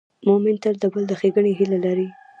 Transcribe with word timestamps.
مؤمن 0.25 0.55
تل 0.63 0.75
د 0.79 0.83
بل 0.93 1.03
د 1.07 1.11
ښېګڼې 1.19 1.51
هیله 1.59 1.77
لري. 1.85 2.07